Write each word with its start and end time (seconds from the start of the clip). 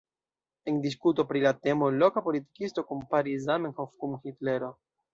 En 0.71 0.79
diskuto 0.85 1.25
pri 1.33 1.43
la 1.43 1.51
temo 1.67 1.91
loka 1.97 2.25
politikisto 2.31 2.87
komparis 2.95 3.49
Zamenhof 3.49 3.97
kun 4.03 4.21
Hitlero. 4.27 4.77